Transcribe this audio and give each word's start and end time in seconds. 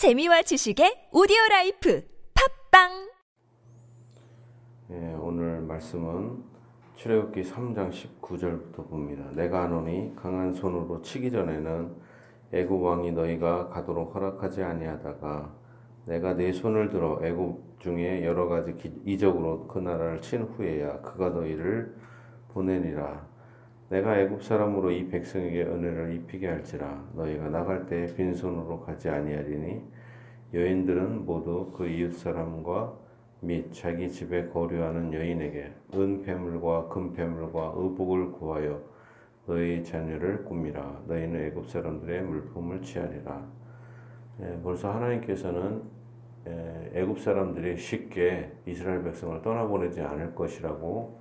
재미와 0.00 0.40
지식의 0.40 1.10
오디오 1.12 1.36
라이프 1.50 2.02
팟빵 2.32 3.10
예, 4.92 5.14
오늘 5.20 5.60
말씀은 5.60 6.42
출애굽기 6.96 7.42
3장 7.42 7.90
19절부터 7.92 8.88
봅니다. 8.88 9.30
내가 9.34 9.64
아노니 9.64 10.16
강한 10.16 10.54
손으로 10.54 11.02
치기 11.02 11.30
전에는 11.30 11.94
애굽 12.50 12.82
왕이 12.82 13.12
너희가 13.12 13.68
가도록 13.68 14.14
허락하지 14.14 14.62
아니하다가 14.62 15.54
내가 16.06 16.32
내 16.32 16.50
손을 16.50 16.88
들어 16.88 17.20
애굽 17.22 17.80
중에 17.80 18.24
여러 18.24 18.48
가지 18.48 18.74
이적으로 19.04 19.68
그 19.68 19.80
나라를 19.80 20.22
친 20.22 20.44
후에야 20.44 21.02
그가 21.02 21.28
너희를 21.28 21.94
보내리라. 22.48 23.29
내가 23.90 24.20
애굽 24.20 24.44
사람으로 24.44 24.92
이 24.92 25.08
백성에게 25.08 25.64
은혜를 25.64 26.14
입히게 26.14 26.46
할지라. 26.46 27.04
너희가 27.12 27.48
나갈 27.48 27.86
때 27.86 28.06
빈손으로 28.14 28.78
가지 28.82 29.08
아니하리니 29.08 29.82
여인들은 30.54 31.26
모두 31.26 31.72
그 31.76 31.88
이웃 31.88 32.12
사람과 32.12 32.96
및 33.40 33.72
자기 33.72 34.08
집에 34.08 34.46
거류하는 34.46 35.12
여인에게 35.12 35.72
은폐물과 35.92 36.86
금폐물과 36.86 37.72
의복을 37.74 38.30
구하여 38.30 38.80
너희 39.46 39.82
자녀를 39.82 40.44
꾸미라. 40.44 41.02
너희는 41.08 41.46
애굽 41.46 41.68
사람들의 41.68 42.22
물품을 42.22 42.82
취하리라. 42.82 43.44
예, 44.40 44.60
벌써 44.62 44.92
하나님께서는 44.92 45.82
예, 46.46 46.92
애굽 46.94 47.18
사람들이 47.18 47.76
쉽게 47.76 48.52
이스라엘 48.66 49.02
백성을 49.02 49.42
떠나보내지 49.42 50.00
않을 50.00 50.36
것이라고 50.36 51.20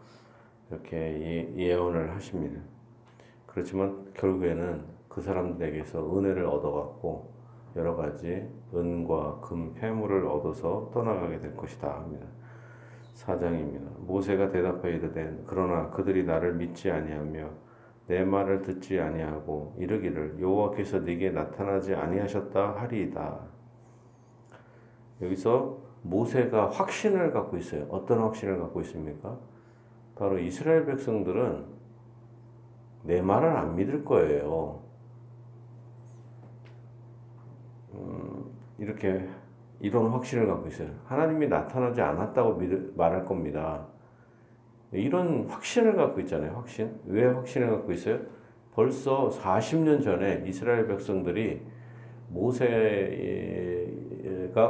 이렇게 0.69 1.51
예언을 1.55 2.15
하십니다. 2.15 2.61
그렇지만 3.45 4.11
결국에는 4.13 4.83
그 5.07 5.21
사람들에게서 5.21 6.17
은혜를 6.17 6.45
얻어갖고 6.45 7.33
여러 7.75 7.95
가지 7.95 8.47
은과 8.73 9.39
금, 9.41 9.73
폐물을 9.73 10.25
얻어서 10.25 10.89
떠나가게 10.93 11.39
될 11.39 11.55
것이다 11.55 11.87
합니다. 11.87 12.25
사장입니다. 13.13 13.91
모세가 13.99 14.49
대답하여 14.49 14.93
이르되 14.93 15.43
그러나 15.45 15.89
그들이 15.89 16.23
나를 16.23 16.53
믿지 16.53 16.89
아니하며 16.89 17.49
내 18.07 18.23
말을 18.23 18.61
듣지 18.61 18.99
아니하고 18.99 19.75
이르기를 19.77 20.39
여호와께서 20.39 20.99
네게 20.99 21.31
나타나지 21.31 21.93
아니하셨다 21.93 22.79
하리이다. 22.79 23.39
여기서 25.21 25.77
모세가 26.01 26.69
확신을 26.69 27.31
갖고 27.31 27.57
있어요. 27.57 27.85
어떤 27.89 28.19
확신을 28.19 28.57
갖고 28.59 28.81
있습니까? 28.81 29.37
바로 30.19 30.37
이스라엘 30.37 30.85
백성들은 30.85 31.63
내 33.03 33.21
말을 33.21 33.55
안 33.55 33.77
믿을 33.77 34.03
거예요. 34.03 34.81
음, 37.93 38.43
이렇게 38.77 39.25
이런 39.79 40.09
확신을 40.09 40.45
갖고 40.45 40.67
있어요. 40.67 40.89
하나님이 41.05 41.47
나타나지 41.47 42.01
않았다고 42.01 42.57
믿, 42.57 42.97
말할 42.97 43.23
겁니다. 43.23 43.87
이런 44.91 45.45
확신을 45.47 45.95
갖고 45.95 46.19
있잖아요. 46.19 46.51
확신. 46.51 46.99
왜 47.05 47.25
확신을 47.25 47.69
갖고 47.69 47.93
있어요? 47.93 48.19
벌써 48.73 49.29
40년 49.29 50.03
전에 50.03 50.43
이스라엘 50.45 50.85
백성들이 50.87 51.65
모세가 52.27 52.65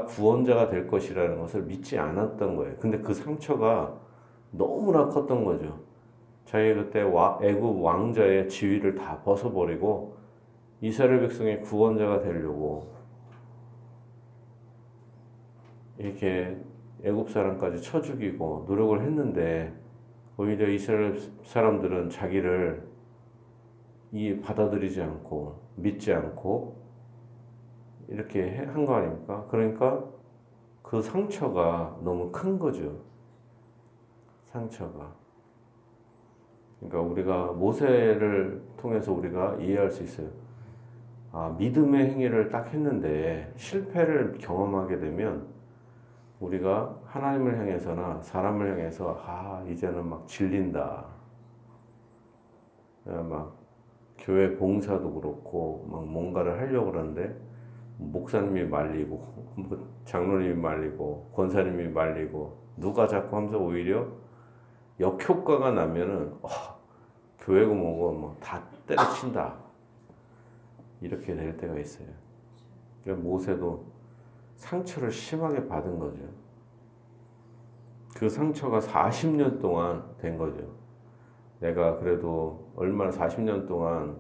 구원자가 0.06 0.70
될 0.70 0.86
것이라는 0.86 1.40
것을 1.40 1.64
믿지 1.64 1.98
않았던 1.98 2.56
거예요. 2.56 2.76
근데 2.78 3.00
그 3.00 3.16
상처가 3.16 4.09
너무나 4.52 5.06
컸던 5.06 5.44
거죠. 5.44 5.80
자기 6.46 6.74
그때 6.74 7.02
애굽 7.02 7.82
왕자의 7.84 8.50
지위를 8.50 8.96
다 8.96 9.22
벗어버리고 9.24 10.18
이스라엘 10.82 11.22
백성의 11.22 11.62
구원자가 11.62 12.22
되려고 12.22 12.92
이렇게 15.98 16.58
애굽 17.04 17.30
사람까지 17.30 17.82
쳐 17.82 18.02
죽이고 18.02 18.66
노력을 18.68 19.02
했는데 19.02 19.74
오히려 20.38 20.68
이스라엘 20.70 21.20
사람들은 21.44 22.10
자기를 22.10 22.88
이 24.12 24.40
받아들이지 24.40 25.02
않고 25.02 25.60
믿지 25.76 26.14
않고 26.14 26.78
이렇게 28.08 28.56
한 28.66 28.86
거 28.86 28.96
아닙니까? 28.96 29.46
그러니까 29.52 30.04
그 30.82 31.02
상처가 31.02 32.00
너무 32.04 32.32
큰 32.32 32.58
거죠. 32.58 33.02
상처가. 34.52 35.14
그러니까 36.80 37.02
우리가 37.02 37.52
모세를 37.54 38.62
통해서 38.78 39.14
우리가 39.14 39.56
이해할 39.56 39.92
수 39.92 40.04
있어요. 40.04 40.28
아, 41.32 41.56
믿음의 41.58 42.12
행위를 42.12 42.50
딱 42.50 42.74
했는데 42.74 43.52
실패를 43.56 44.38
경험하게 44.40 45.00
되면 45.00 45.48
우리가 46.40 46.98
하나님을 47.06 47.60
향해서나 47.60 48.22
사람을 48.22 48.72
향해서 48.72 49.22
아, 49.26 49.64
이제는 49.68 50.08
막 50.08 50.28
질린다. 50.28 51.06
막 53.06 53.58
교회 54.18 54.56
봉사도 54.56 55.14
그렇고 55.14 55.88
막 55.90 56.06
뭔가를 56.08 56.60
하려고 56.60 56.92
그러는데 56.92 57.36
목사님이 57.98 58.64
말리고 58.66 59.18
뭐 59.56 59.88
장로님이 60.06 60.54
말리고 60.56 61.32
권사님이 61.34 61.90
말리고 61.90 62.58
누가 62.78 63.08
자꾸 63.08 63.36
하면서 63.36 63.58
오히려 63.58 64.08
역효과가 65.00 65.72
나면은 65.72 66.34
어, 66.42 66.50
교회고 67.40 67.74
뭐고 67.74 68.14
뭐 68.14 68.36
다 68.40 68.62
때려친다 68.86 69.56
이렇게 71.02 71.36
될 71.36 71.56
때가 71.58 71.78
있어요. 71.80 72.08
그러니까 73.04 73.28
모세도 73.28 73.86
상처를 74.56 75.12
심하게 75.12 75.68
받은 75.68 75.98
거죠. 76.00 76.20
그 78.16 78.28
상처가 78.28 78.80
40년 78.80 79.62
동안 79.62 80.04
된 80.20 80.38
거죠. 80.38 80.58
내가 81.60 81.98
그래도 81.98 82.72
얼마나 82.76 83.12
40년 83.12 83.68
동안 83.68 84.18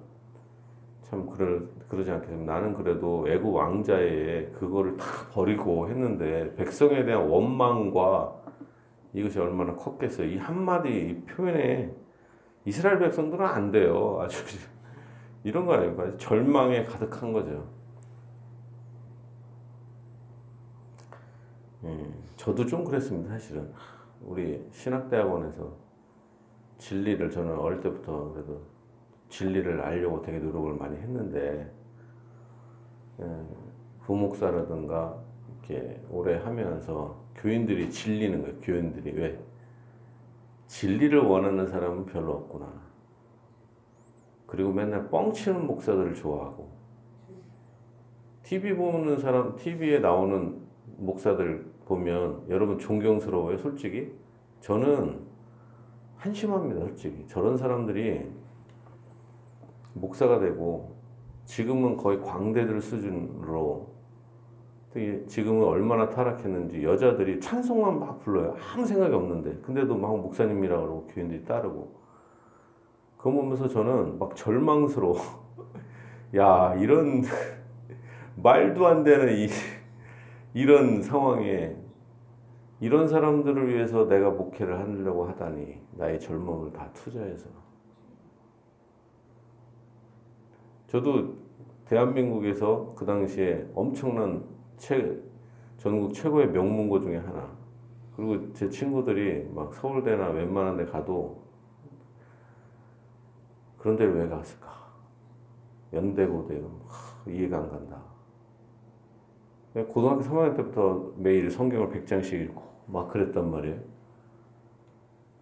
참 1.01 1.25
그러, 1.27 1.61
그러지 1.89 2.11
않겠습니 2.11 2.45
나는 2.45 2.73
그래도 2.73 3.27
애국 3.27 3.55
왕자의 3.55 4.51
그거를 4.53 4.95
다 4.95 5.05
버리고 5.33 5.89
했는데 5.89 6.53
백성에 6.55 7.03
대한 7.03 7.27
원망과 7.27 8.38
이것이 9.13 9.39
얼마나 9.39 9.75
컸겠어요. 9.75 10.27
이 10.27 10.37
한마디 10.37 11.23
표현에 11.27 11.93
이스라엘 12.65 12.99
백성들은 12.99 13.43
안 13.45 13.71
돼요. 13.71 14.19
아주 14.21 14.43
이런 15.43 15.65
거 15.65 15.73
아닙니까? 15.73 16.15
절망에 16.17 16.83
가득한 16.83 17.33
거죠. 17.33 17.67
예, 21.85 22.13
저도 22.35 22.65
좀 22.65 22.83
그랬습니다, 22.83 23.31
사실은. 23.31 23.71
우리 24.21 24.67
신학대학원에서 24.71 25.73
진리를 26.77 27.31
저는 27.31 27.57
어릴 27.57 27.79
때부터 27.79 28.33
그래도 28.33 28.61
진리를 29.29 29.81
알려고 29.81 30.21
되게 30.21 30.39
노력을 30.39 30.73
많이 30.73 30.97
했는데, 30.97 31.73
예, 33.21 33.45
부목사라든가 34.01 35.28
이렇게 35.69 36.01
오래 36.09 36.35
하면서 36.37 37.23
교인들이 37.35 37.89
질리는 37.91 38.41
거예요. 38.41 38.55
교인들이 38.61 39.11
왜? 39.15 39.39
진리를 40.67 41.17
원하는 41.19 41.67
사람은 41.67 42.07
별로 42.07 42.33
없구나. 42.33 42.67
그리고 44.45 44.73
맨날 44.73 45.09
뻥치는 45.09 45.67
목사들을 45.67 46.15
좋아하고 46.15 46.69
TV 48.43 48.75
보는 48.75 49.19
사람, 49.19 49.55
TV에 49.55 49.99
나오는 49.99 50.59
목사들 50.97 51.71
보면 51.85 52.45
여러분 52.49 52.79
존경스러워요, 52.79 53.57
솔직히. 53.59 54.11
저는 54.59 55.19
한심합니다, 56.17 56.79
솔직히. 56.81 57.25
저런 57.27 57.57
사람들이 57.57 58.27
목사가 59.93 60.39
되고 60.39 60.95
지금은 61.45 61.95
거의 61.95 62.19
광대들 62.21 62.81
수준으로 62.81 63.88
지금은 65.27 65.63
얼마나 65.63 66.09
타락했는지 66.09 66.83
여자들이 66.83 67.39
찬송만 67.39 67.99
막 67.99 68.19
불러요. 68.21 68.55
아무 68.73 68.85
생각이 68.85 69.13
없는데. 69.13 69.61
근데도 69.61 69.95
막 69.95 70.17
목사님이라고 70.19 70.81
그러고 70.81 71.07
교인들이 71.07 71.45
따르고. 71.45 71.99
그거 73.17 73.31
보면서 73.31 73.67
저는 73.67 74.17
막 74.17 74.35
절망스러워. 74.35 75.15
야, 76.37 76.73
이런, 76.75 77.21
말도 78.41 78.87
안 78.87 79.03
되는 79.03 79.35
이, 79.37 79.47
이런 80.53 81.03
상황에 81.03 81.75
이런 82.79 83.07
사람들을 83.07 83.67
위해서 83.67 84.07
내가 84.07 84.31
목회를 84.31 84.79
하려고 84.79 85.25
하다니 85.27 85.81
나의 85.97 86.19
젊음을 86.19 86.71
다 86.71 86.89
투자해서 86.93 87.47
저도 90.87 91.35
대한민국에서 91.85 92.93
그 92.95 93.05
당시에 93.05 93.67
엄청난 93.75 94.43
최, 94.79 95.21
전국 95.77 96.13
최고의 96.13 96.49
명문고 96.49 96.99
중에 96.99 97.17
하나. 97.17 97.47
그리고 98.15 98.51
제 98.53 98.67
친구들이 98.67 99.49
막 99.53 99.73
서울대나 99.73 100.29
웬만한 100.29 100.77
데 100.77 100.85
가도 100.85 101.43
그런 103.77 103.95
데를 103.95 104.15
왜 104.15 104.27
갔을까? 104.27 104.89
연대고대 105.93 106.61
이해가 107.27 107.57
안 107.57 107.69
간다. 107.69 108.01
고등학교 109.87 110.21
3학년 110.21 110.57
때부터 110.57 111.13
매일 111.15 111.49
성경을 111.49 111.89
100장씩 111.89 112.33
읽고 112.45 112.63
막 112.87 113.07
그랬단 113.09 113.49
말이에요. 113.49 113.79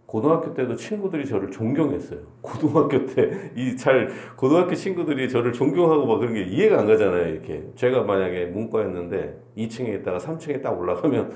고등학교 0.07 0.53
때도 0.53 0.75
친구들이 0.77 1.25
저를 1.27 1.51
존경했어요. 1.51 2.21
고등학교 2.41 3.05
때 3.05 3.51
이 3.55 3.75
잘 3.75 4.09
고등학교 4.37 4.73
친구들이 4.73 5.29
저를 5.29 5.51
존경하고 5.51 6.05
막 6.07 6.19
그런 6.19 6.33
게 6.33 6.43
이해가 6.43 6.79
안 6.79 6.87
가잖아요. 6.87 7.27
이렇게 7.27 7.67
제가 7.75 8.03
만약에 8.03 8.45
문과였는데 8.47 9.37
2층에 9.57 9.99
있다가 9.99 10.17
3층에 10.17 10.63
딱 10.63 10.71
올라가면 10.79 11.33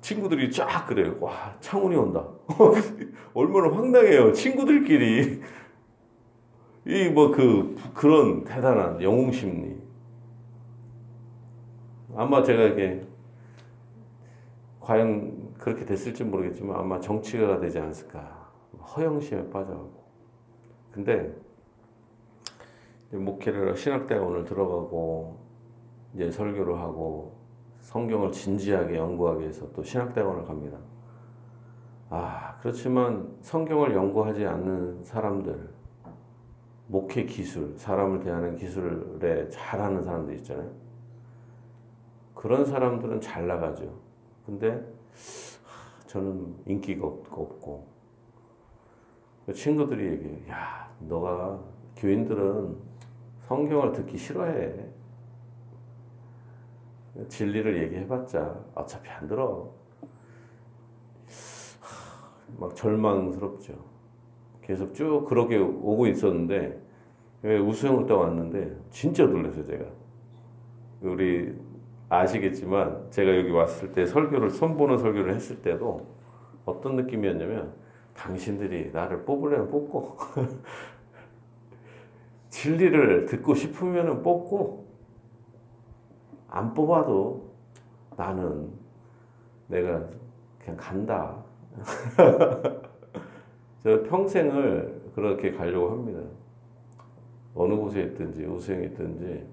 친구들이 0.00 0.50
쫙 0.50 0.84
그래요. 0.88 1.16
와 1.20 1.56
창훈이 1.60 1.94
온다. 1.94 2.26
얼마나 3.34 3.72
황당해요. 3.74 4.32
친구들끼리 4.32 5.40
이 6.84 7.08
뭐 7.14 7.30
그 7.30 7.76
그런 7.94 8.42
대단한 8.42 9.00
영웅 9.00 9.30
심리. 9.30 9.76
아마 12.16 12.42
제가 12.42 12.64
이게 12.64 13.00
과연 14.80 15.31
그렇게 15.62 15.84
됐을지 15.84 16.24
모르겠지만 16.24 16.76
아마 16.76 16.98
정치가가 16.98 17.60
되지 17.60 17.78
않았을까. 17.78 18.50
허영심에 18.96 19.48
빠져가고. 19.48 20.02
근데 20.90 21.32
목회를 23.12 23.76
신학대학원을 23.76 24.44
들어가고 24.44 25.38
이제 26.14 26.32
설교를 26.32 26.80
하고 26.80 27.36
성경을 27.78 28.32
진지하게 28.32 28.96
연구하기 28.96 29.42
위해서 29.42 29.70
또 29.72 29.84
신학대학원을 29.84 30.44
갑니다. 30.46 30.78
아, 32.10 32.58
그렇지만 32.60 33.32
성경을 33.42 33.94
연구하지 33.94 34.44
않는 34.44 35.04
사람들, 35.04 35.70
목회 36.88 37.24
기술, 37.24 37.72
사람을 37.76 38.18
대하는 38.18 38.56
기술에 38.56 39.48
잘하는 39.48 40.02
사람들 40.02 40.34
있잖아요. 40.38 40.72
그런 42.34 42.64
사람들은 42.64 43.20
잘 43.20 43.46
나가죠. 43.46 43.94
근데 44.44 44.84
저는 46.12 46.54
인기가 46.66 47.06
없고 47.06 47.86
친구들이 49.54 50.12
얘기해요. 50.12 50.50
야, 50.50 50.94
너가 51.00 51.58
교인들은 51.96 52.76
성경을 53.40 53.92
듣기 53.92 54.18
싫어해. 54.18 54.90
진리를 57.28 57.82
얘기해봤자 57.84 58.62
어차피 58.74 59.08
안 59.08 59.26
들어. 59.26 59.72
막 62.58 62.76
절망스럽죠. 62.76 63.72
계속 64.60 64.92
쭉 64.92 65.24
그렇게 65.26 65.56
오고 65.56 66.08
있었는데 66.08 66.78
우수형을 67.42 68.04
때 68.04 68.12
왔는데 68.12 68.76
진짜 68.90 69.24
놀랐어요 69.24 69.64
제가. 69.64 69.86
우리 71.00 71.58
아시겠지만 72.12 73.06
제가 73.10 73.36
여기 73.36 73.50
왔을 73.50 73.92
때 73.92 74.04
설교를 74.04 74.50
선보는 74.50 74.98
설교를 74.98 75.34
했을 75.34 75.62
때도 75.62 76.06
어떤 76.66 76.96
느낌이었냐면 76.96 77.72
당신들이 78.14 78.90
나를 78.92 79.24
뽑으려면 79.24 79.70
뽑고 79.70 80.18
진리를 82.50 83.26
듣고 83.26 83.54
싶으면 83.54 84.22
뽑고 84.22 84.86
안 86.48 86.74
뽑아도 86.74 87.50
나는 88.14 88.70
내가 89.68 90.06
그냥 90.58 90.76
간다. 90.76 91.42
저 93.82 94.02
평생을 94.02 95.12
그렇게 95.14 95.52
가려고 95.52 95.92
합니다. 95.92 96.20
어느 97.54 97.74
곳에 97.74 98.02
있든지 98.02 98.44
우수형에 98.44 98.84
있든지 98.84 99.46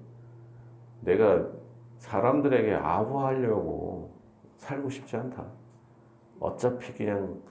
내가 1.01 1.47
사람들에게 1.99 2.73
아부하려고 2.73 4.13
살고 4.55 4.89
싶지 4.89 5.15
않다. 5.17 5.45
어차피 6.39 6.93
그냥 6.93 7.41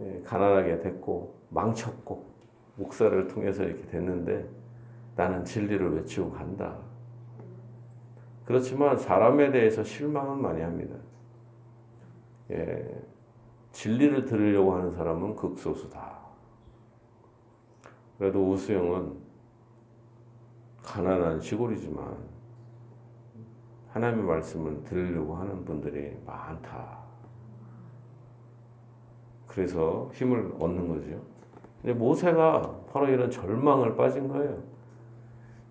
예, 0.00 0.22
가난하게 0.24 0.80
됐고 0.80 1.34
망쳤고 1.50 2.26
목사를 2.76 3.26
통해서 3.28 3.64
이렇게 3.64 3.86
됐는데 3.86 4.48
나는 5.16 5.44
진리를 5.44 5.94
외치고 5.96 6.30
간다. 6.30 6.78
그렇지만 8.44 8.96
사람에 8.96 9.50
대해서 9.50 9.84
실망은 9.84 10.40
많이 10.40 10.62
합니다. 10.62 10.96
예, 12.50 13.02
진리를 13.72 14.24
들으려고 14.24 14.74
하는 14.74 14.90
사람은 14.92 15.36
극소수다. 15.36 16.18
그래도 18.16 18.50
우수영은 18.50 19.12
가난한 20.82 21.40
시골이지만 21.40 22.37
하나님의 23.90 24.24
말씀을 24.24 24.84
들으려고 24.84 25.34
하는 25.36 25.64
분들이 25.64 26.16
많다. 26.26 26.98
그래서 29.46 30.10
힘을 30.14 30.52
얻는 30.58 30.88
거죠. 30.88 31.20
근데 31.80 31.94
모세가 31.94 32.74
바로 32.92 33.08
이런 33.08 33.30
절망을 33.30 33.96
빠진 33.96 34.28
거예요. 34.28 34.58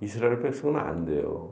이스라엘 0.02 0.42
백성은 0.42 0.80
안 0.80 1.06
돼요. 1.06 1.52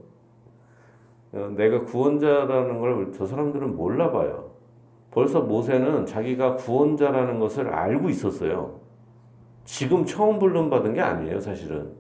어, 1.34 1.52
내가 1.56 1.84
구원자라는 1.84 2.80
걸 2.80 3.12
저 3.14 3.26
사람들은 3.26 3.76
몰라 3.76 4.12
봐요. 4.12 4.52
벌써 5.12 5.42
모세는 5.42 6.06
자기가 6.06 6.56
구원자라는 6.56 7.40
것을 7.40 7.70
알고 7.70 8.10
있었어요. 8.10 8.80
지금 9.64 10.06
처음 10.06 10.40
불름 10.40 10.70
받은 10.70 10.94
게 10.94 11.02
아니에요, 11.02 11.40
사실은. 11.40 11.94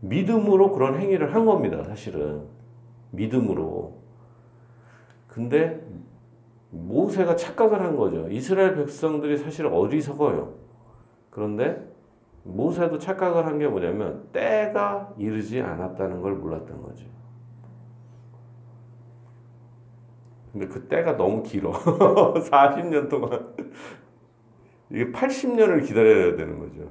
믿음으로 0.00 0.72
그런 0.72 0.98
행위를 0.98 1.34
한 1.34 1.44
겁니다, 1.44 1.82
사실은. 1.84 2.44
믿음으로. 3.16 4.00
근데 5.26 5.84
모세가 6.70 7.36
착각을 7.36 7.80
한 7.80 7.96
거죠. 7.96 8.28
이스라엘 8.28 8.76
백성들이 8.76 9.36
사실 9.38 9.66
어리석어요. 9.66 10.54
그런데 11.30 11.86
모세도 12.44 12.98
착각을 12.98 13.44
한 13.46 13.58
게 13.58 13.66
뭐냐면 13.66 14.28
때가 14.32 15.14
이르지 15.18 15.60
않았다는 15.60 16.20
걸 16.22 16.34
몰랐던 16.34 16.82
거죠. 16.82 17.06
근데 20.52 20.68
그 20.68 20.86
때가 20.88 21.16
너무 21.16 21.42
길어. 21.42 21.72
40년 22.34 23.10
동안. 23.10 23.54
이게 24.90 25.10
80년을 25.12 25.84
기다려야 25.84 26.36
되는 26.36 26.58
거죠. 26.58 26.90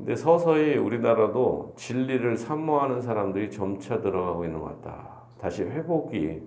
근데 0.00 0.16
서서히 0.16 0.78
우리나라도 0.78 1.74
진리를 1.76 2.34
산모하는 2.38 3.02
사람들이 3.02 3.50
점차 3.50 4.00
들어가고 4.00 4.46
있는 4.46 4.58
것 4.58 4.80
같다. 4.80 5.24
다시 5.38 5.62
회복이 5.62 6.42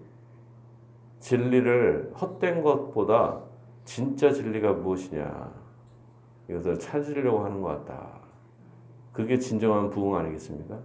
진리를 1.20 2.14
헛된 2.20 2.64
것보다 2.64 3.44
진짜 3.86 4.32
진리가 4.32 4.74
무엇이냐 4.74 5.54
이것을 6.50 6.80
찾으려고 6.80 7.46
하는 7.46 7.62
것 7.62 7.86
같다. 7.86 8.22
그게 9.12 9.38
진정한 9.38 9.92
부흥 9.92 10.16
아니겠습니까? 10.16 10.80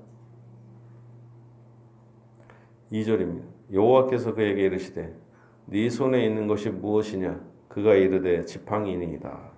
2절입니다. 2.92 3.45
여호와께서 3.73 4.35
그에게 4.35 4.64
이르시되 4.64 5.16
네 5.64 5.88
손에 5.88 6.23
있는 6.23 6.47
것이 6.47 6.69
무엇이냐 6.69 7.40
그가 7.69 7.95
이르되 7.95 8.45
지팡이니이다. 8.45 9.58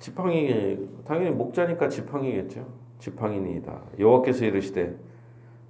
지팡이 0.00 0.88
당연히 1.04 1.30
목자니까 1.30 1.90
지팡이겠죠. 1.90 2.66
지팡이니이다. 2.98 3.82
여호와께서 3.98 4.46
이르시되 4.46 4.96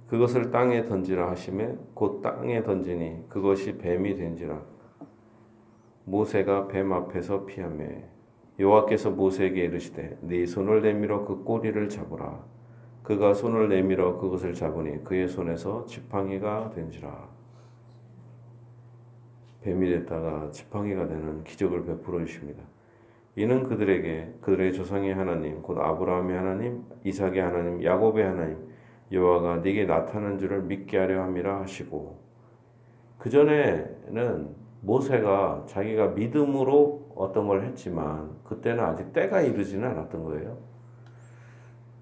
그것을 0.07 0.51
땅에 0.51 0.85
던지라 0.85 1.29
하심에 1.31 1.77
곧 1.93 2.21
땅에 2.21 2.63
던지니 2.63 3.27
그것이 3.27 3.77
뱀이 3.77 4.15
된지라 4.15 4.61
모세가 6.05 6.69
뱀 6.69 6.91
앞에서 6.91 7.45
피하매 7.45 8.05
여호와께서 8.57 9.11
모세에게 9.11 9.65
이르시되 9.65 10.17
네 10.21 10.45
손을 10.45 10.81
내밀어 10.81 11.25
그 11.25 11.43
꼬리를 11.43 11.89
잡으라 11.89 12.43
그가 13.03 13.33
손을 13.33 13.67
내밀어 13.69 14.17
그것을 14.17 14.53
잡으니 14.53 15.03
그의 15.03 15.27
손에서 15.27 15.85
지팡이가 15.85 16.71
된지라 16.71 17.29
뱀이 19.61 19.89
됐다가 19.89 20.51
지팡이가 20.51 21.07
되는 21.07 21.43
기적을 21.43 21.85
베풀어 21.85 22.25
주십니다. 22.25 22.63
이는 23.35 23.63
그들에게 23.63 24.35
그들의 24.41 24.73
조상의 24.73 25.13
하나님 25.13 25.61
곧 25.61 25.77
아브라함의 25.79 26.37
하나님 26.37 26.83
이삭의 27.03 27.39
하나님 27.39 27.83
야곱의 27.83 28.25
하나님 28.25 28.71
여호와가 29.11 29.57
네게 29.57 29.85
나타난 29.85 30.37
줄을 30.37 30.63
믿게 30.63 30.97
하려 30.97 31.23
함이라 31.23 31.61
하시고 31.61 32.19
그 33.17 33.29
전에는 33.29 34.55
모세가 34.81 35.65
자기가 35.67 36.07
믿음으로 36.09 37.11
어떤 37.15 37.47
걸 37.47 37.63
했지만 37.63 38.35
그때는 38.43 38.83
아직 38.83 39.13
때가 39.13 39.41
이르지는 39.41 39.87
않았던 39.89 40.23
거예요. 40.23 40.57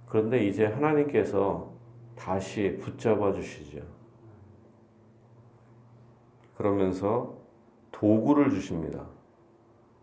그런데 0.08 0.46
이제 0.46 0.66
하나님께서 0.66 1.74
다시 2.16 2.78
붙잡아 2.82 3.34
주시죠. 3.34 3.82
그러면서 6.58 7.38
도구를 7.92 8.50
주십니다. 8.50 9.06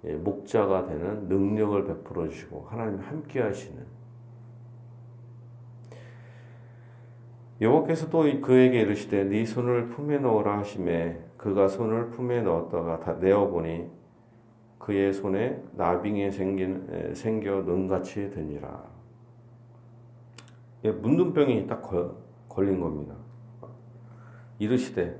예, 0.07 0.15
목자가 0.15 0.87
되는 0.87 1.29
능력을 1.29 1.85
베풀어 1.87 2.29
주시고 2.29 2.67
하나님 2.69 3.01
함께 3.01 3.41
하시는 3.41 3.85
여호와께서 7.61 8.11
또 8.11 8.23
그에게 8.41 8.81
이르시되 8.81 9.25
네 9.25 9.45
손을 9.45 9.89
품에 9.89 10.19
넣으라 10.19 10.59
하심에 10.59 11.25
그가 11.37 11.69
손을 11.69 12.11
품에 12.11 12.43
넣었다가 12.43 13.01
다 13.01 13.15
내어 13.15 13.49
보니 13.49 13.91
그의 14.79 15.13
손에 15.13 15.63
나빙에 15.73 16.31
생긴 16.31 16.87
에, 16.91 17.15
생겨 17.15 17.63
눈같이 17.63 18.31
되니라. 18.31 18.85
예, 20.85 20.91
문둥병이 20.93 21.67
딱 21.67 21.83
걸, 21.83 22.15
걸린 22.49 22.79
겁니다. 22.79 23.15
이르시되 24.59 25.19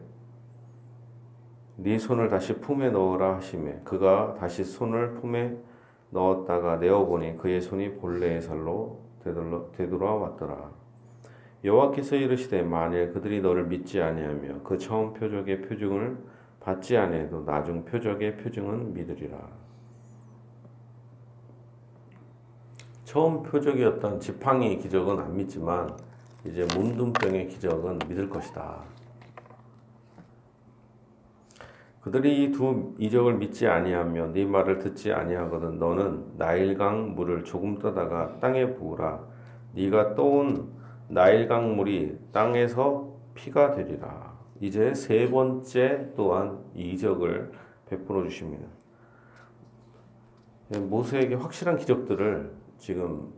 네 1.79 1.99
손을 1.99 2.29
다시 2.29 2.55
품에 2.55 2.91
넣으라 2.91 3.37
하심에 3.37 3.83
그가 3.85 4.35
다시 4.39 4.65
손을 4.65 5.15
품에 5.15 5.57
넣었다가 6.11 6.77
내어 6.77 7.05
보니 7.05 7.37
그의 7.37 7.61
손이 7.61 7.97
본래의 7.97 8.41
살로 8.41 9.01
되돌아, 9.23 9.63
되돌아 9.73 10.15
왔더라. 10.15 10.71
여호와께서 11.65 12.17
이르시되 12.17 12.63
만일 12.63 13.13
그들이 13.13 13.41
너를 13.41 13.67
믿지 13.67 14.01
아니하며 14.01 14.63
그 14.63 14.79
처음 14.79 15.13
표적의 15.13 15.63
표징을 15.63 16.17
받지 16.61 16.97
아니해도 16.97 17.45
나중 17.45 17.85
표적의 17.85 18.39
표징은 18.39 18.95
믿으리라. 18.95 19.39
처음 23.05 23.43
표적이었던 23.43 24.21
지팡이 24.21 24.79
기적은 24.79 25.19
안 25.19 25.37
믿지만 25.37 25.97
이제 26.45 26.67
문둥병의 26.75 27.49
기적은 27.49 27.99
믿을 28.09 28.31
것이다. 28.31 28.96
그들이 32.07 32.45
이 32.45 32.53
두 32.53 32.95
이적을 33.01 33.35
믿지 33.35 33.67
아니하며 33.67 34.29
네 34.29 34.45
말을 34.45 34.79
듣지 34.79 35.13
아니하거든 35.13 35.81
너는 35.81 36.37
나일강 36.37 37.17
물을 37.17 37.43
조금 37.43 37.81
떠다가 37.81 38.39
땅에 38.39 38.75
부으라. 38.75 39.25
네가 39.75 40.15
떠온 40.15 40.71
나일강 41.09 41.75
물이 41.75 42.17
땅에서 42.33 43.13
피가 43.35 43.73
되리라. 43.73 44.39
이제 44.61 44.95
세 44.95 45.29
번째 45.29 46.13
또한 46.15 46.61
이적을 46.77 47.51
베풀어 47.89 48.23
주십니다. 48.23 48.69
모세에게 50.79 51.35
확실한 51.35 51.77
기적들을 51.77 52.53
지금 52.79 53.33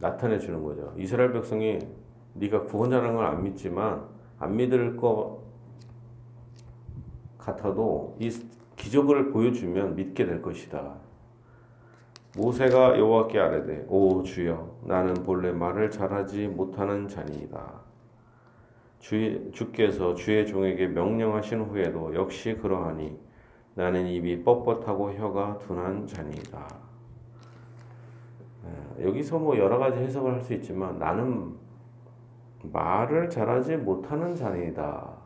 나타내 0.00 0.38
주는 0.38 0.62
거죠. 0.62 0.94
이스라엘 0.96 1.32
백성이 1.32 1.78
네가 2.32 2.62
구원자라는 2.62 3.16
걸 3.16 3.26
안 3.26 3.42
믿지만 3.42 4.02
안 4.38 4.56
믿을 4.56 4.96
거 4.96 5.37
같아도 7.48 8.16
이 8.18 8.30
기적을 8.76 9.30
보여주면 9.30 9.96
믿게 9.96 10.26
될 10.26 10.42
것이다. 10.42 10.94
모세가 12.36 12.98
여호와께 12.98 13.38
아뢰되 13.38 13.86
오 13.88 14.22
주여 14.22 14.78
나는 14.84 15.14
본래 15.14 15.50
말을 15.50 15.90
잘하지 15.90 16.48
못하는 16.48 17.08
자니이다. 17.08 17.88
주, 19.00 19.50
주께서 19.52 20.14
주의 20.14 20.46
종에게 20.46 20.88
명령하신 20.88 21.62
후에도 21.62 22.14
역시 22.14 22.54
그러하니 22.54 23.18
나는 23.74 24.06
입이 24.06 24.44
뻣뻣하고 24.44 25.16
혀가 25.16 25.58
둔한 25.58 26.06
자니이다. 26.06 26.88
여기서 29.00 29.38
뭐 29.38 29.56
여러 29.56 29.78
가지 29.78 29.98
해석을 29.98 30.34
할 30.34 30.42
수 30.42 30.52
있지만 30.54 30.98
나는 30.98 31.54
말을 32.72 33.30
잘하지 33.30 33.76
못하는 33.78 34.34
자니이다. 34.34 35.16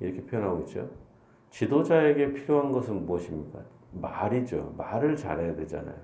이렇게 0.00 0.24
표현하고 0.24 0.60
있죠. 0.60 0.88
지도자에게 1.50 2.32
필요한 2.34 2.72
것은 2.72 3.06
무엇입니까? 3.06 3.60
말이죠. 3.92 4.74
말을 4.76 5.16
잘해야 5.16 5.54
되잖아요. 5.56 5.96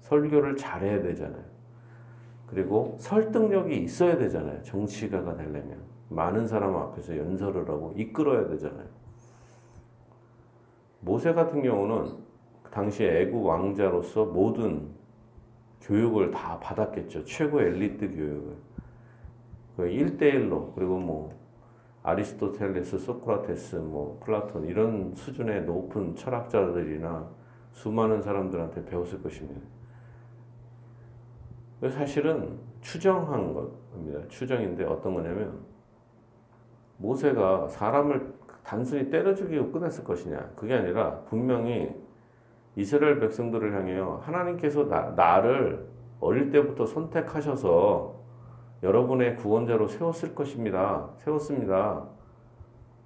설교를 0.00 0.56
잘해야 0.56 1.02
되잖아요. 1.02 1.44
그리고 2.46 2.96
설득력이 2.98 3.76
있어야 3.82 4.16
되잖아요. 4.16 4.62
정치가가 4.62 5.36
되려면. 5.36 5.78
많은 6.08 6.46
사람 6.46 6.76
앞에서 6.76 7.16
연설을 7.16 7.68
하고 7.68 7.92
이끌어야 7.96 8.46
되잖아요. 8.48 8.86
모세 11.00 11.32
같은 11.32 11.62
경우는 11.62 12.12
당시에 12.70 13.22
애국 13.22 13.44
왕자로서 13.44 14.26
모든 14.26 14.88
교육을 15.80 16.30
다 16.30 16.58
받았겠죠. 16.60 17.24
최고 17.24 17.60
엘리트 17.60 18.08
교육을. 18.08 18.56
1대1로, 19.78 20.74
그리고 20.74 20.98
뭐, 20.98 21.32
아리스토텔레스, 22.06 22.98
소크라테스, 22.98 23.76
뭐 23.76 24.20
플라톤 24.24 24.64
이런 24.64 25.12
수준의 25.12 25.64
높은 25.64 26.14
철학자들이나 26.14 27.28
수많은 27.72 28.22
사람들한테 28.22 28.84
배웠을 28.84 29.20
것입니다. 29.20 29.60
사실은 31.90 32.58
추정한 32.80 33.52
겁니다. 33.52 34.20
추정인데 34.28 34.84
어떤 34.84 35.14
거냐면 35.14 35.58
모세가 36.98 37.68
사람을 37.68 38.34
단순히 38.62 39.10
때려 39.10 39.34
죽이고 39.34 39.72
끝냈을 39.72 40.04
것이냐. 40.04 40.52
그게 40.54 40.74
아니라 40.74 41.18
분명히 41.28 41.92
이스라엘 42.76 43.18
백성들을 43.18 43.74
향해요. 43.74 44.20
하나님께서 44.22 44.88
나, 44.88 45.10
나를 45.16 45.88
어릴 46.20 46.50
때부터 46.50 46.86
선택하셔서 46.86 48.15
여러분의 48.86 49.36
구원자로 49.36 49.88
세웠을 49.88 50.34
것입니다. 50.34 51.10
세웠습니다. 51.18 52.04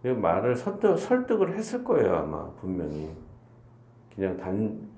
말을 0.03 0.55
설득, 0.55 0.99
설득을 0.99 1.57
했을 1.57 1.83
거예요, 1.85 2.17
아마, 2.17 2.51
분명히. 2.53 3.11
그냥 4.15 4.37
단, 4.37 4.89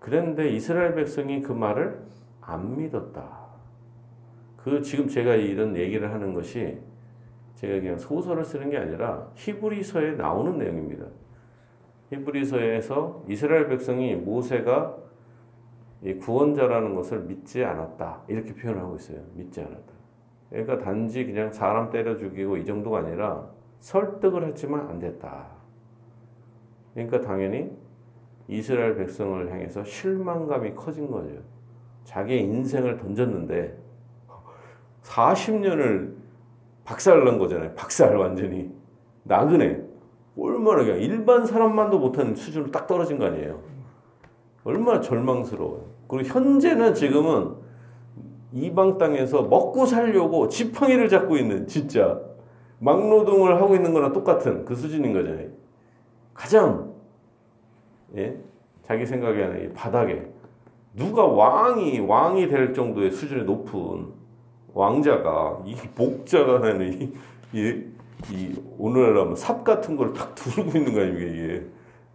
그런데 0.00 0.50
이스라엘 0.50 0.94
백성이 0.94 1.42
그 1.42 1.52
말을 1.52 2.04
안 2.40 2.76
믿었다. 2.76 3.46
그, 4.56 4.82
지금 4.82 5.06
제가 5.06 5.36
이런 5.36 5.76
얘기를 5.76 6.12
하는 6.12 6.34
것이 6.34 6.78
제가 7.54 7.80
그냥 7.80 7.96
소설을 7.96 8.44
쓰는 8.44 8.70
게 8.70 8.78
아니라 8.78 9.30
히브리서에 9.34 10.12
나오는 10.12 10.58
내용입니다. 10.58 11.06
히브리서에서 12.10 13.24
이스라엘 13.28 13.68
백성이 13.68 14.16
모세가 14.16 14.96
구원자라는 16.20 16.94
것을 16.94 17.20
믿지 17.20 17.64
않았다. 17.64 18.22
이렇게 18.28 18.54
표현하고 18.54 18.96
있어요. 18.96 19.20
믿지 19.34 19.60
않았다. 19.60 19.96
그러니까 20.50 20.78
단지 20.78 21.26
그냥 21.26 21.50
사람 21.50 21.90
때려 21.90 22.16
죽이고 22.16 22.56
이 22.56 22.64
정도가 22.64 22.98
아니라 22.98 23.48
설득을 23.80 24.46
했지만 24.48 24.88
안 24.88 24.98
됐다. 24.98 25.46
그러니까 26.94 27.20
당연히 27.20 27.70
이스라엘 28.48 28.96
백성을 28.96 29.50
향해서 29.50 29.84
실망감이 29.84 30.74
커진 30.74 31.10
거죠. 31.10 31.30
자기의 32.04 32.42
인생을 32.44 32.96
던졌는데 32.96 33.76
40년을 35.02 36.14
박살난 36.84 37.38
거잖아요. 37.38 37.74
박살 37.74 38.16
완전히. 38.16 38.72
나그네. 39.24 39.84
얼마나 40.38 40.84
그냥 40.84 41.00
일반 41.00 41.44
사람만도 41.44 41.98
못하는 41.98 42.34
수준으로 42.34 42.70
딱 42.70 42.86
떨어진 42.86 43.18
거 43.18 43.26
아니에요. 43.26 43.60
얼마나 44.64 45.00
절망스러워요. 45.00 45.84
그리고 46.08 46.28
현재는 46.28 46.94
지금은 46.94 47.54
이방 48.56 48.96
땅에서 48.96 49.42
먹고 49.42 49.84
살려고 49.84 50.48
지팡이를 50.48 51.08
잡고 51.10 51.36
있는 51.36 51.66
진짜 51.66 52.18
막노동을 52.78 53.60
하고 53.60 53.74
있는 53.74 53.92
거랑 53.92 54.12
똑같은 54.14 54.64
그 54.64 54.74
수준인 54.74 55.12
거잖아요. 55.12 55.48
가장 56.32 56.94
예? 58.16 58.36
자기 58.82 59.04
생각에 59.04 59.42
하는 59.42 59.72
바닥에 59.74 60.26
누가 60.94 61.26
왕이 61.26 62.00
왕이 62.00 62.48
될 62.48 62.72
정도의 62.72 63.10
수준이 63.10 63.44
높은 63.44 64.06
왕자가 64.72 65.62
이 65.66 65.74
목자가 65.94 66.62
하는 66.62 66.92
이, 66.92 67.12
이, 67.52 67.84
이 68.30 68.54
오늘날 68.78 69.18
하면 69.18 69.36
삽 69.36 69.64
같은 69.64 69.96
걸 69.96 70.14
탁 70.14 70.34
두르고 70.34 70.78
있는 70.78 70.94
거 70.94 71.00
아닙니까 71.00 71.30
이게 71.30 71.66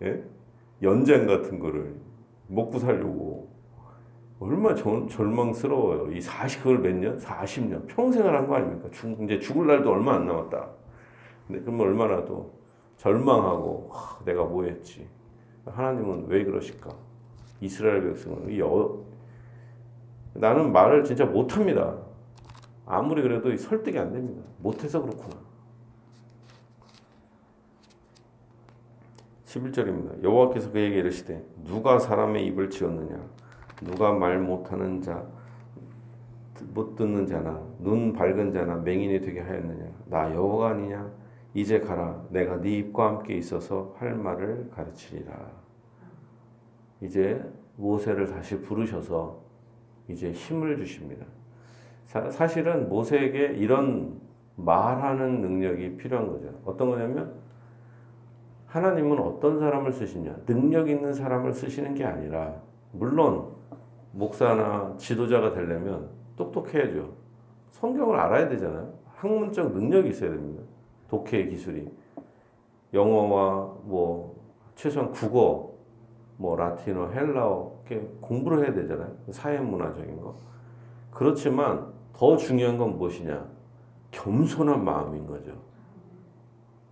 예? 0.03 0.23
연장 0.81 1.27
같은 1.27 1.59
거를 1.59 1.93
먹고 2.47 2.79
살려고 2.79 3.50
얼마나 4.41 4.73
절, 4.75 5.07
절망스러워요. 5.07 6.11
이 6.11 6.19
40, 6.19 6.63
그걸 6.63 6.79
몇 6.79 6.95
년? 6.95 7.17
40년. 7.19 7.85
평생을 7.87 8.35
한 8.35 8.47
거 8.47 8.55
아닙니까? 8.55 8.89
죽, 8.91 9.15
이제 9.21 9.39
죽을 9.39 9.67
날도 9.67 9.91
얼마 9.91 10.15
안 10.15 10.25
남았다. 10.25 10.67
근데 11.47 11.61
그러면 11.61 11.81
얼마나 11.81 12.25
또 12.25 12.51
절망하고, 12.97 13.89
하, 13.93 14.23
내가 14.25 14.43
뭐 14.43 14.63
했지. 14.63 15.07
하나님은 15.65 16.25
왜 16.27 16.43
그러실까? 16.43 16.89
이스라엘 17.61 18.01
백성은, 18.03 18.57
여, 18.57 18.97
나는 20.33 20.71
말을 20.71 21.03
진짜 21.03 21.23
못합니다. 21.23 21.97
아무리 22.87 23.21
그래도 23.21 23.55
설득이 23.55 23.99
안 23.99 24.11
됩니다. 24.11 24.41
못해서 24.57 25.03
그렇구나. 25.03 25.35
11절입니다. 29.45 30.23
여호와께서 30.23 30.71
그에게 30.71 30.97
이르시되 30.97 31.45
누가 31.65 31.99
사람의 31.99 32.45
입을 32.47 32.69
지었느냐 32.71 33.19
누가 33.81 34.13
말 34.13 34.39
못하는 34.39 35.01
자, 35.01 35.23
못 36.73 36.95
듣는 36.95 37.25
자나 37.25 37.59
눈 37.79 38.13
밝은 38.13 38.51
자나 38.51 38.77
맹인이 38.77 39.21
되게 39.21 39.39
하였느냐? 39.39 39.85
나 40.05 40.33
여호가 40.33 40.69
아니냐? 40.69 41.11
이제 41.53 41.79
가라. 41.79 42.23
내가 42.29 42.61
네 42.61 42.77
입과 42.77 43.07
함께 43.07 43.35
있어서 43.35 43.95
할 43.97 44.15
말을 44.15 44.69
가르치리라. 44.71 45.33
이제 47.01 47.43
모세를 47.75 48.27
다시 48.27 48.61
부르셔서 48.61 49.41
이제 50.07 50.31
힘을 50.31 50.77
주십니다. 50.77 51.25
사, 52.05 52.29
사실은 52.29 52.87
모세에게 52.89 53.53
이런 53.57 54.19
말하는 54.55 55.41
능력이 55.41 55.97
필요한 55.97 56.27
거죠. 56.27 56.53
어떤 56.63 56.89
거냐면 56.89 57.33
하나님은 58.67 59.19
어떤 59.19 59.59
사람을 59.59 59.91
쓰시냐? 59.91 60.35
능력 60.45 60.89
있는 60.89 61.13
사람을 61.13 61.53
쓰시는 61.53 61.95
게 61.95 62.05
아니라 62.05 62.61
물론 62.91 63.60
목사나 64.11 64.95
지도자가 64.97 65.53
되려면 65.53 66.09
똑똑해야죠. 66.35 67.13
성경을 67.71 68.19
알아야 68.19 68.49
되잖아요. 68.49 68.93
학문적 69.15 69.73
능력이 69.73 70.09
있어야 70.09 70.31
됩니다. 70.31 70.63
독해 71.07 71.47
기술이 71.47 71.89
영어와 72.93 73.75
뭐 73.83 74.41
최소한 74.75 75.11
국어, 75.11 75.73
뭐 76.37 76.55
라틴어, 76.55 77.09
헬라어 77.09 77.81
이렇게 77.85 78.07
공부를 78.19 78.65
해야 78.65 78.73
되잖아요. 78.73 79.15
사회 79.29 79.59
문화적인 79.59 80.19
거. 80.21 80.35
그렇지만 81.11 81.91
더 82.13 82.35
중요한 82.37 82.77
건 82.77 82.97
무엇이냐? 82.97 83.45
겸손한 84.11 84.83
마음인 84.83 85.25
거죠. 85.25 85.51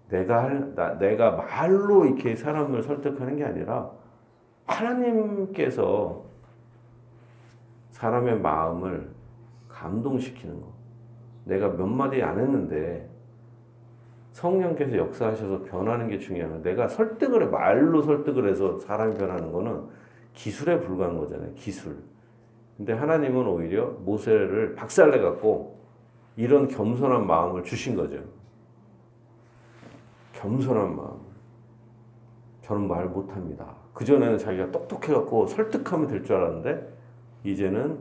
내가 0.09 0.43
할, 0.43 0.75
나, 0.75 0.97
내가 0.97 1.31
말로 1.31 2.05
이렇게 2.05 2.35
사람을 2.35 2.81
설득하는 2.81 3.35
게 3.35 3.43
아니라 3.43 3.91
하나님께서 4.65 6.28
사람의 7.99 8.39
마음을 8.39 9.09
감동시키는 9.67 10.61
거. 10.61 10.67
내가 11.43 11.67
몇 11.69 11.85
마디 11.85 12.23
안 12.23 12.39
했는데 12.39 13.09
성령께서 14.31 14.95
역사하셔서 14.95 15.63
변하는 15.63 16.07
게 16.07 16.17
중요한 16.17 16.51
거. 16.51 16.61
내가 16.61 16.87
설득을 16.87 17.43
해, 17.43 17.45
말로 17.47 18.01
설득을 18.01 18.49
해서 18.49 18.79
사람이 18.79 19.15
변하는 19.17 19.51
거는 19.51 19.83
기술에 20.33 20.79
불과한 20.79 21.17
거잖아요. 21.17 21.53
기술. 21.55 21.97
근데 22.77 22.93
하나님은 22.93 23.45
오히려 23.45 23.87
모세를 23.87 24.75
박살내 24.75 25.19
갖고 25.19 25.77
이런 26.37 26.69
겸손한 26.69 27.27
마음을 27.27 27.63
주신 27.63 27.97
거죠. 27.97 28.23
겸손한 30.31 30.95
마음. 30.95 31.19
저는 32.61 32.87
말 32.87 33.07
못합니다. 33.07 33.75
그전에는 33.93 34.37
자기가 34.37 34.71
똑똑해갖고 34.71 35.47
설득하면 35.47 36.07
될 36.07 36.23
줄 36.23 36.37
알았는데, 36.37 36.98
이제는 37.43 37.99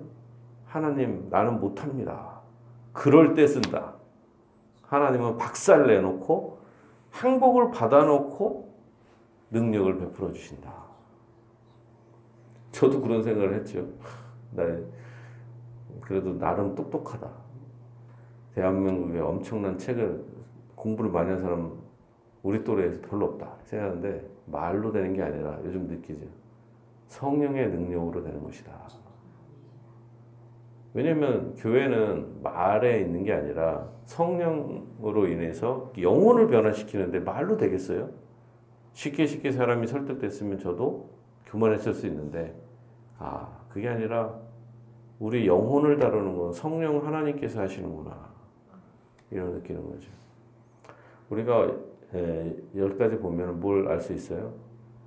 하나님, 0.67 1.29
나는 1.31 1.61
못합니다. 1.61 2.41
그럴 2.93 3.35
때 3.35 3.47
쓴다. 3.47 3.95
하나님은 4.83 5.37
박살 5.37 5.87
내놓고, 5.87 6.59
항복을 7.11 7.71
받아놓고, 7.71 8.75
능력을 9.51 9.99
베풀어 9.99 10.33
주신다. 10.33 10.73
저도 12.73 13.01
그런 13.01 13.23
생각을 13.23 13.55
했죠. 13.55 13.87
나, 14.53 14.65
그래도 16.01 16.39
나름 16.39 16.75
똑똑하다. 16.75 17.29
대한민국에 18.55 19.21
엄청난 19.21 19.79
책을 19.79 20.25
공부를 20.75 21.11
많이 21.11 21.31
한 21.31 21.41
사람 21.41 21.79
우리 22.43 22.63
또래에서 22.65 23.01
별로 23.03 23.27
없다 23.27 23.57
생각하는데 23.65 24.29
말로 24.47 24.93
되는 24.93 25.13
게 25.13 25.23
아니라 25.23 25.59
요즘 25.65 25.87
느끼죠. 25.87 26.27
성령의 27.09 27.69
능력으로 27.71 28.23
되는 28.23 28.43
것이다. 28.43 28.73
왜냐면 30.95 31.55
교회는 31.57 32.43
말에 32.43 33.01
있는 33.01 33.25
게 33.25 33.33
아니라 33.33 33.89
성령으로 34.07 35.29
인해서 35.29 35.93
영혼을 36.01 36.49
변화시키는데 36.49 37.21
말로 37.21 37.57
되겠어요? 37.57 38.11
쉽게 38.95 39.27
쉽게 39.27 39.53
사람이 39.53 39.87
설득됐으면 39.87 40.59
저도 40.59 41.11
교만했을 41.47 41.95
수 41.95 42.07
있는데 42.07 42.55
아 43.19 43.49
그게 43.69 43.89
아니라 43.89 44.35
우리 45.19 45.47
영혼을 45.47 45.99
다루는 45.99 46.37
건 46.37 46.53
성령 46.53 47.05
하나님께서 47.07 47.61
하시는구나 47.61 48.29
이런 49.31 49.53
느끼는 49.55 49.89
거죠. 49.91 50.11
우리가 51.31 51.71
예, 52.15 52.57
여기까지 52.75 53.19
보면 53.19 53.61
뭘 53.61 53.87
알 53.89 54.01
수 54.01 54.15
있어요? 54.15 54.55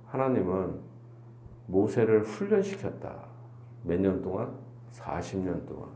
하나님은 0.06 0.78
모세를 1.66 2.22
훈련시켰다. 2.22 3.26
몇 3.84 3.98
년 4.00 4.22
동안? 4.22 4.61
40년 4.92 5.66
동안. 5.66 5.88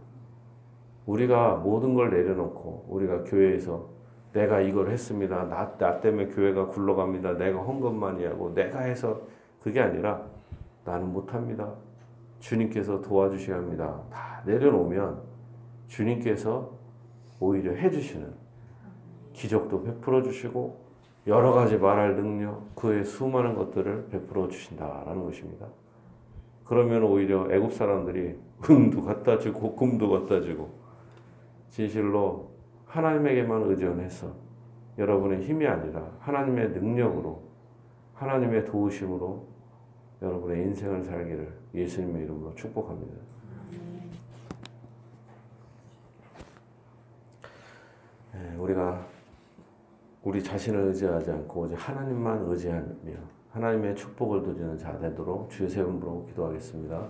우리가 1.06 1.56
모든 1.56 1.94
걸 1.94 2.10
내려놓고 2.10 2.86
우리가 2.88 3.22
교회에서 3.24 3.88
내가 4.32 4.60
이걸 4.60 4.90
했습니다. 4.90 5.44
나, 5.44 5.76
나 5.78 6.00
때문에 6.00 6.28
교회가 6.28 6.66
굴러갑니다. 6.66 7.34
내가 7.34 7.60
헌 7.60 7.80
것만이 7.80 8.24
하고 8.24 8.52
내가 8.54 8.80
해서 8.80 9.20
그게 9.62 9.80
아니라 9.80 10.22
나는 10.84 11.12
못합니다. 11.12 11.72
주님께서 12.40 13.00
도와주셔야 13.00 13.56
합니다. 13.56 14.02
다 14.10 14.42
내려놓으면 14.44 15.22
주님께서 15.86 16.70
오히려 17.40 17.72
해주시는 17.72 18.34
기적도 19.32 19.82
베풀어 19.82 20.22
주시고 20.22 20.86
여러 21.26 21.52
가지 21.52 21.76
말할 21.76 22.14
능력, 22.14 22.74
그의 22.76 23.04
수많은 23.04 23.56
것들을 23.56 24.08
베풀어 24.10 24.48
주신다라는 24.48 25.24
것입니다. 25.24 25.66
그러면 26.66 27.04
오히려 27.04 27.50
애굽 27.50 27.72
사람들이 27.72 28.36
은도 28.68 29.02
갖다 29.02 29.38
주고 29.38 29.76
금도 29.76 30.10
갖다 30.10 30.40
주고 30.40 30.70
진실로 31.68 32.50
하나님에게만 32.86 33.62
의존해서 33.62 34.34
여러분의 34.98 35.42
힘이 35.42 35.66
아니라 35.66 36.10
하나님의 36.20 36.70
능력으로 36.70 37.42
하나님의 38.14 38.64
도우심으로 38.64 39.46
여러분의 40.22 40.62
인생을 40.62 41.04
살기를 41.04 41.52
예수님의 41.74 42.24
이름으로 42.24 42.54
축복합니다. 42.54 43.14
예, 48.34 48.56
우리가 48.56 49.06
우리 50.22 50.42
자신을 50.42 50.80
의지하지 50.80 51.30
않고 51.30 51.60
오직 51.60 51.74
하나님만 51.76 52.46
의지하며 52.48 53.35
하나님의 53.56 53.96
축복을 53.96 54.42
누리는 54.42 54.76
자 54.76 54.98
되도록 54.98 55.48
주의 55.50 55.68
세 55.68 55.82
분으로 55.82 56.26
기도하겠습니다. 56.26 57.08